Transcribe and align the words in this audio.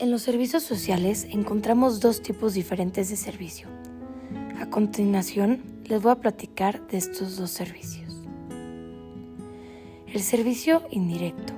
En 0.00 0.10
los 0.10 0.22
servicios 0.22 0.62
sociales 0.62 1.26
encontramos 1.28 2.00
dos 2.00 2.22
tipos 2.22 2.54
diferentes 2.54 3.10
de 3.10 3.16
servicio. 3.16 3.68
A 4.58 4.64
continuación, 4.70 5.60
les 5.84 6.00
voy 6.00 6.12
a 6.12 6.20
platicar 6.20 6.86
de 6.86 6.96
estos 6.96 7.36
dos 7.36 7.50
servicios. 7.50 8.22
El 10.06 10.22
servicio 10.22 10.84
indirecto. 10.90 11.52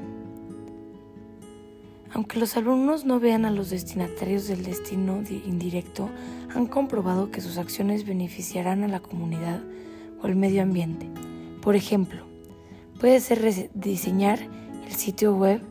Aunque 2.13 2.41
los 2.41 2.57
alumnos 2.57 3.05
no 3.05 3.21
vean 3.21 3.45
a 3.45 3.53
los 3.53 3.71
destinatarios 3.71 4.49
del 4.49 4.65
destino 4.65 5.23
indirecto, 5.31 6.11
han 6.53 6.67
comprobado 6.67 7.31
que 7.31 7.41
sus 7.41 7.59
acciones 7.59 8.05
beneficiarán 8.05 8.83
a 8.83 8.89
la 8.89 8.99
comunidad 8.99 9.63
o 10.21 10.27
el 10.27 10.35
medio 10.35 10.65
ambiente. 10.65 11.09
Por 11.61 11.77
ejemplo, 11.77 12.25
puede 12.99 13.21
ser 13.21 13.71
diseñar 13.73 14.41
el 14.85 14.93
sitio 14.95 15.33
web 15.37 15.63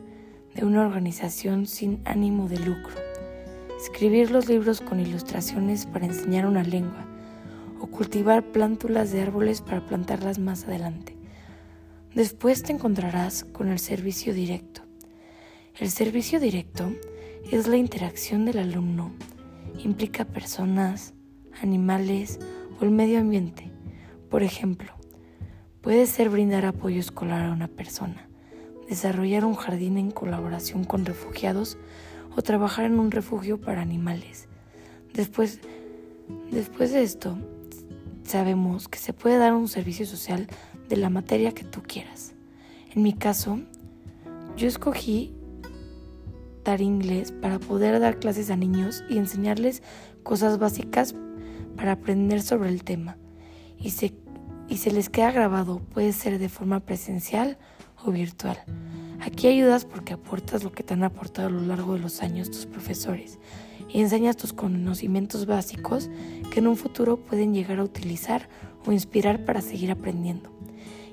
de 0.55 0.66
una 0.66 0.86
organización 0.86 1.66
sin 1.66 2.02
ánimo 2.05 2.50
de 2.50 2.60
lucro, 2.60 2.96
escribir 3.78 4.32
los 4.32 4.50
libros 4.50 4.82
con 4.82 5.00
ilustraciones 5.00 5.86
para 5.86 6.05
enseñar 6.05 6.46
una 6.46 6.64
lengua 6.64 7.05
o 7.80 7.88
cultivar 7.88 8.44
plántulas 8.52 9.12
de 9.12 9.22
árboles 9.22 9.62
para 9.62 9.86
plantarlas 9.86 10.40
más 10.40 10.66
adelante. 10.66 11.16
Después 12.14 12.64
te 12.64 12.74
encontrarás 12.74 13.46
con 13.46 13.70
el 13.70 13.80
servicio 13.80 14.34
directo. 14.34 14.82
El 15.80 15.90
servicio 15.90 16.40
directo 16.40 16.91
es 17.49 17.68
la 17.68 17.77
interacción 17.77 18.46
del 18.46 18.60
alumno. 18.60 19.13
Implica 19.84 20.26
personas, 20.26 21.13
animales 21.62 22.40
o 22.80 22.84
el 22.84 22.91
medio 22.91 23.20
ambiente. 23.20 23.72
Por 24.30 24.44
ejemplo, 24.44 24.91
puede 25.82 26.05
ser 26.05 26.30
brindar 26.30 26.66
apoyo 26.66 26.99
escolar 26.99 27.46
a 27.46 27.54
una 27.54 27.68
persona 27.68 28.30
desarrollar 28.91 29.45
un 29.45 29.55
jardín 29.55 29.98
en 29.98 30.12
colaboración 30.12 30.84
con 30.84 31.05
refugiados 31.05 31.77
o 32.35 32.41
trabajar 32.41 32.84
en 32.84 32.99
un 32.99 33.10
refugio 33.10 33.57
para 33.57 33.82
animales. 33.82 34.49
Después, 35.13 35.62
después 36.52 36.91
de 36.91 37.02
esto, 37.02 37.38
sabemos 38.26 38.90
que 38.90 38.99
se 38.99 39.13
puede 39.13 39.38
dar 39.38 39.54
un 39.54 39.70
servicio 39.70 40.05
social 40.05 40.48
de 40.90 40.98
la 40.98 41.10
materia 41.10 41.54
que 41.54 41.63
tú 41.63 41.82
quieras. 41.82 42.34
En 42.93 43.02
mi 43.02 43.13
caso, 43.13 43.62
yo 44.57 44.68
escogí 44.68 45.34
dar 46.65 46.82
inglés 46.82 47.32
para 47.32 47.60
poder 47.60 47.98
dar 48.02 48.20
clases 48.20 48.49
a 48.49 48.58
niños 48.58 49.05
y 49.10 49.20
enseñarles 49.20 49.84
cosas 50.21 50.60
básicas 50.60 51.15
para 51.77 51.93
aprender 51.93 52.41
sobre 52.41 52.68
el 52.68 52.84
tema. 52.84 53.15
Y 53.80 53.91
se, 53.91 54.13
y 54.68 54.80
se 54.80 54.91
les 54.91 55.10
queda 55.10 55.32
grabado, 55.32 55.80
puede 55.80 56.12
ser 56.12 56.40
de 56.40 56.49
forma 56.49 56.82
presencial 56.82 57.58
virtual. 58.10 58.57
Aquí 59.20 59.48
ayudas 59.48 59.85
porque 59.85 60.13
aportas 60.13 60.63
lo 60.63 60.71
que 60.71 60.82
te 60.82 60.96
han 60.96 61.04
aportado 61.04 61.49
a 61.49 61.52
lo 61.52 61.62
largo 61.62 61.94
de 61.94 61.99
los 61.99 62.24
años 62.24 62.49
tus 62.49 62.66
profesores 62.66 63.38
y 63.88 64.02
enseñas 64.02 64.38
tus 64.38 64.53
conocimientos 64.53 65.46
básicos 65.46 66.09
que 66.52 66.59
en 66.59 66.68
un 66.68 66.75
futuro 66.75 67.18
pueden 67.18 67.53
llegar 67.53 67.80
a 67.80 67.84
utilizar 67.84 68.50
o 68.85 68.91
inspirar 68.91 69.46
para 69.46 69.62
seguir 69.62 69.91
aprendiendo. 69.91 70.50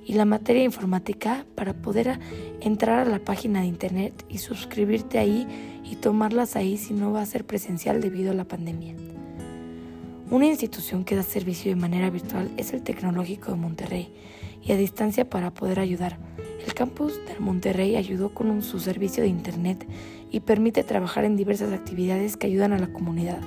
Y 0.07 0.15
la 0.15 0.25
materia 0.25 0.65
informática 0.65 1.45
para 1.55 1.75
poder 1.75 2.19
entrar 2.63 3.01
a 3.01 3.11
la 3.11 3.19
página 3.19 3.61
de 3.61 3.67
internet 3.67 4.25
y 4.31 4.39
suscribirte 4.39 5.19
ahí 5.19 5.47
y 5.85 5.97
tomarlas 5.97 6.57
ahí 6.57 6.79
si 6.79 6.95
no 6.95 7.13
va 7.13 7.21
a 7.21 7.27
ser 7.27 7.45
presencial 7.45 8.01
debido 8.01 8.31
a 8.31 8.35
la 8.35 8.45
pandemia. 8.45 8.95
Una 10.31 10.47
institución 10.47 11.05
que 11.05 11.17
da 11.17 11.23
servicio 11.23 11.71
de 11.71 11.81
manera 11.81 12.09
virtual 12.09 12.51
es 12.57 12.73
el 12.73 12.83
Tecnológico 12.83 13.51
de 13.51 13.59
Monterrey 13.59 14.13
y 14.63 14.73
a 14.73 14.77
distancia 14.77 15.29
para 15.29 15.53
poder 15.53 15.81
ayudar 15.81 16.19
el 16.65 16.75
campus 16.75 17.25
del 17.27 17.41
Monterrey 17.41 17.97
ayudó 17.97 18.35
con 18.35 18.63
su 18.63 18.81
servicio 18.81 19.23
de 19.23 19.29
Internet 19.29 19.87
y 20.31 20.41
permite 20.41 20.85
trabajar 20.85 21.25
en 21.25 21.37
diversas 21.37 21.73
actividades 21.73 22.37
que 22.37 22.47
ayudan 22.47 22.73
a 22.73 22.79
la 22.79 22.93
comunidad. 22.93 23.41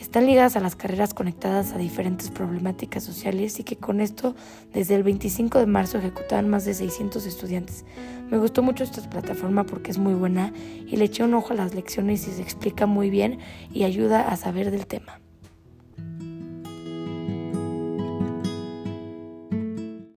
Están 0.00 0.26
ligadas 0.26 0.56
a 0.56 0.60
las 0.60 0.76
carreras 0.76 1.14
conectadas 1.14 1.72
a 1.72 1.78
diferentes 1.78 2.30
problemáticas 2.30 3.02
sociales 3.02 3.58
y 3.58 3.64
que 3.64 3.76
con 3.76 4.00
esto 4.00 4.36
desde 4.72 4.94
el 4.94 5.02
25 5.02 5.58
de 5.58 5.66
marzo 5.66 5.98
ejecutaban 5.98 6.48
más 6.48 6.64
de 6.64 6.74
600 6.74 7.26
estudiantes. 7.26 7.84
Me 8.30 8.38
gustó 8.38 8.62
mucho 8.62 8.84
esta 8.84 9.02
plataforma 9.10 9.64
porque 9.64 9.90
es 9.90 9.98
muy 9.98 10.14
buena 10.14 10.52
y 10.86 10.96
le 10.96 11.06
eché 11.06 11.24
un 11.24 11.34
ojo 11.34 11.52
a 11.52 11.56
las 11.56 11.74
lecciones 11.74 12.28
y 12.28 12.30
se 12.30 12.42
explica 12.42 12.86
muy 12.86 13.10
bien 13.10 13.40
y 13.72 13.84
ayuda 13.84 14.28
a 14.28 14.36
saber 14.36 14.70
del 14.70 14.86
tema. 14.86 15.20